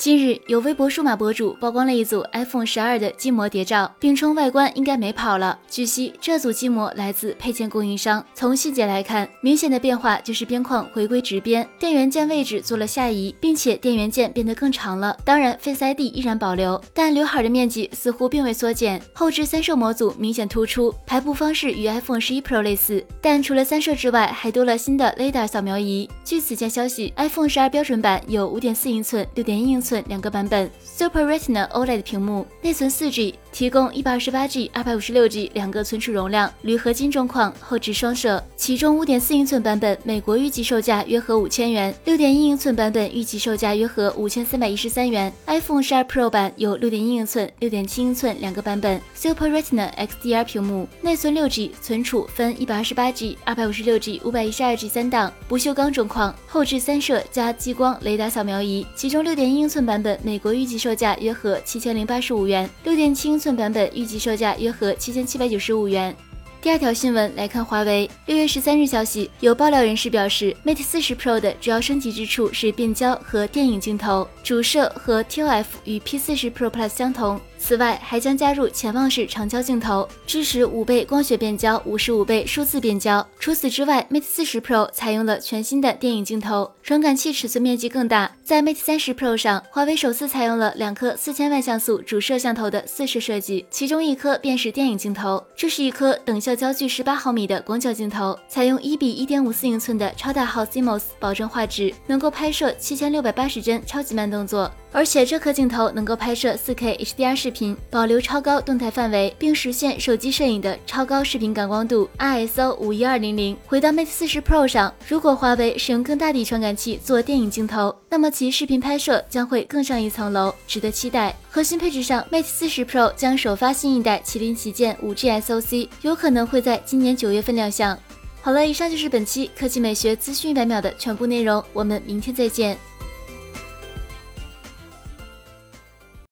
[0.00, 5.58] 近日，有微博数码博主曝光了一组 iPhone 十二的机膜谍照，并称外观应该没跑了。
[5.68, 8.24] 据悉，这组机膜来自配件供应商。
[8.32, 15.14] 从细节来看，明显的变化就是边框回归直边，电源键位置做了下移，并且电源键变得更长了。
[15.22, 18.98] 当然，Face ID 依然保留，但刘海的面积似乎并未缩减。
[19.12, 26.08] 后置三摄模组明显突出，排布方式与 iPhone 十一 Pro 类似，但除了三摄之外，还多了新的 LiDAR 扫描仪。
[26.24, 29.89] 据此前消息，iPhone 十二标准版有五点四英寸、六点一英寸。
[29.90, 33.34] 寸两个版本，Super Retina OLED 屏幕，内存四 G。
[33.52, 38.40] 提供一百二十八 G、二百五十六 G 两个存储容量，铝合金中框，后置双摄。
[38.56, 45.32] 其中五点四英寸版本，美国预计售价约合五千元；六点一英寸版本预计售价约合五千三百一十三元。
[45.46, 58.86] iPhone 十二 Pro 版有六点一英寸、六点七英寸两个版本，Super Retina XDR 屏幕，内存六 G，存储分一百二十八 G、二百五十六 G、五百一十二 G 三档，不锈钢中框，后置三摄加激光雷达扫描仪。
[58.94, 66.14] 其中六点英寸版本，美国预计售价约合七千零八十五元；六点七英寸版本预计售价约合七千七百九十五元。
[66.62, 77.40] 第二条新闻来看，华为六月十三日消息，有爆料人士表示，Mate 四十 Pro 的主要升级之处是变焦和电影镜头，主摄和 TOF 与 P 四十 Pro Plus 相同。
[77.62, 83.24] 此外，还将加入潜望式长焦镜头，支持五倍光学变焦、五十五倍数字变焦。
[83.38, 88.34] 除此之外，Mate 四十 Pro 采用了全新的电影镜头，传感器尺寸面积更大。
[88.42, 95.44] 在 Mate 三十 Pro 上，华为首次采用了两颗四千万像素主摄像头的四摄设计，其中一颗便是电影镜头。
[95.54, 104.70] 这是一颗等效焦距十八毫米的广角镜头，采用一比一点五四英寸的超大号 CMOS，保证画质，能够拍摄七千六百八十帧超级慢动作。
[104.92, 113.56] 而且这颗镜头能够拍摄 4K HDR 视视频，保留超高动态范围，并实现手机摄影的超高视频感光度 ISO 五一二零零。
[113.66, 121.34] 回到 Mate 四十 Pro 上，如果华为使用更大的传感器做电影镜头，那么其视频拍摄将会更上一层楼，值得期待。
[121.50, 127.98] 核心配置上，Mate 四十 Pro 将首发新一代麒麟旗舰 5G SoC，有可能会在今年九月份亮相。
[128.42, 132.78] 好了，以上就是本期科技美学资讯一百秒的全部内容，我们明天再见。